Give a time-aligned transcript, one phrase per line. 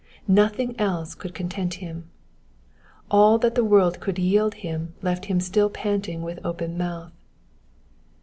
[0.33, 2.05] Nothing else could content him.
[3.11, 7.11] All that the world could yield him left him still panting with open mouth.